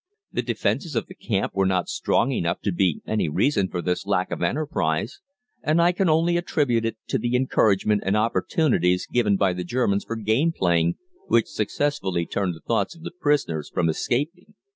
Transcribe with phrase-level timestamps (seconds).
[0.31, 4.03] The defenses of the camp were not strong enough to be any reason for this
[4.07, 5.19] lack of enterprise,
[5.61, 10.03] and I can only attribute it to the encouragement and opportunities given by the Germans
[10.05, 10.95] for game playing,
[11.27, 14.55] which successfully turned the thoughts of the prisoners from escaping.